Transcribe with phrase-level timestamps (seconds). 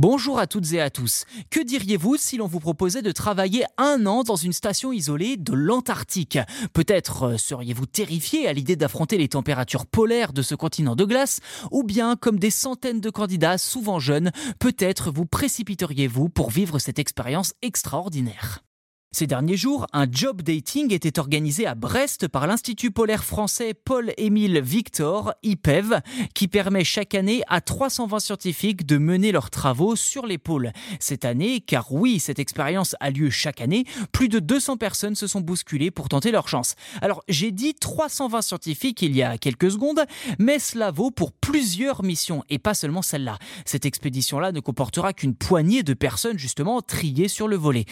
[0.00, 1.24] Bonjour à toutes et à tous.
[1.50, 5.52] Que diriez-vous si l'on vous proposait de travailler un an dans une station isolée de
[5.52, 6.38] l'Antarctique?
[6.72, 11.40] Peut-être euh, seriez-vous terrifié à l'idée d'affronter les températures polaires de ce continent de glace,
[11.72, 14.30] ou bien, comme des centaines de candidats souvent jeunes,
[14.60, 18.62] peut-être vous précipiteriez-vous pour vivre cette expérience extraordinaire?
[19.10, 24.60] Ces derniers jours, un job dating était organisé à Brest par l'Institut polaire français Paul-Émile
[24.60, 26.00] Victor, IPEV,
[26.34, 30.72] qui permet chaque année à 320 scientifiques de mener leurs travaux sur les pôles.
[31.00, 35.26] Cette année, car oui, cette expérience a lieu chaque année, plus de 200 personnes se
[35.26, 36.74] sont bousculées pour tenter leur chance.
[37.00, 40.04] Alors, j'ai dit 320 scientifiques il y a quelques secondes,
[40.38, 43.38] mais cela vaut pour plusieurs missions et pas seulement celle-là.
[43.64, 47.86] Cette expédition-là ne comportera qu'une poignée de personnes justement triées sur le volet.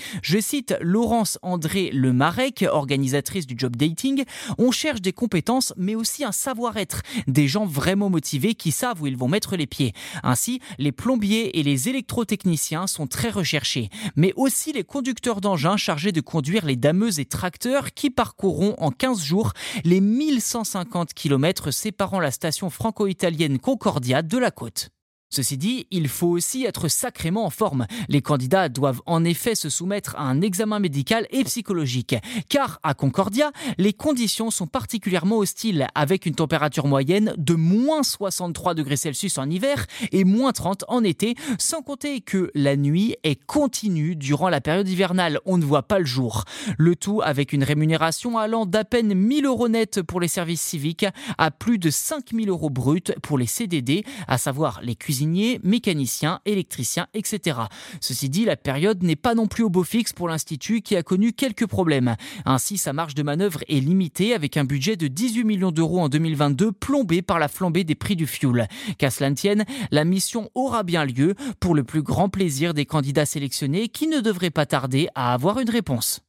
[1.07, 4.25] Laurence André Lemarec, organisatrice du job dating,
[4.59, 9.07] on cherche des compétences mais aussi un savoir-être, des gens vraiment motivés qui savent où
[9.07, 9.93] ils vont mettre les pieds.
[10.25, 16.11] Ainsi, les plombiers et les électrotechniciens sont très recherchés, mais aussi les conducteurs d'engins chargés
[16.11, 19.53] de conduire les dameuses et tracteurs qui parcourront en 15 jours
[19.85, 24.91] les 1150 km séparant la station franco-italienne Concordia de la côte.
[25.29, 27.87] Ceci dit, il faut aussi être sacrément en forme.
[28.09, 32.15] Les candidats doivent en effet se soumettre à un examen médical et psychologique,
[32.49, 38.75] car à Concordia, les conditions sont particulièrement hostiles, avec une température moyenne de moins 63
[38.75, 43.45] degrés Celsius en hiver et moins 30 en été, sans compter que la nuit est
[43.47, 46.45] continue durant la période hivernale, on ne voit pas le jour.
[46.79, 51.07] Le tout avec une rémunération allant d'à peine 1000 euros net pour les services civiques
[51.37, 56.41] à plus de 5000 euros bruts pour les CDD, à savoir les cuisiniers cuisiniers, mécaniciens,
[56.45, 57.59] électriciens, etc.
[58.03, 61.03] Ceci dit, la période n'est pas non plus au beau fixe pour l'Institut qui a
[61.03, 62.17] connu quelques problèmes.
[62.45, 66.11] Ainsi, sa marge de manœuvre est limitée avec un budget de 18 millions d'euros en
[66.11, 68.67] 2022 plombé par la flambée des prix du fioul.
[68.99, 72.85] Qu'à cela ne tienne, la mission aura bien lieu pour le plus grand plaisir des
[72.85, 76.26] candidats sélectionnés qui ne devraient pas tarder à avoir une réponse.